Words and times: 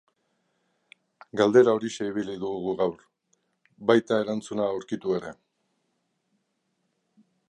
Galdera 1.41 1.75
horixe 1.77 2.07
ibili 2.11 2.37
dugu 2.45 2.73
gaur, 2.79 2.97
baita 3.91 4.19
erantzuna 4.25 4.65
aurkitu 4.71 5.15
ere. 5.19 5.35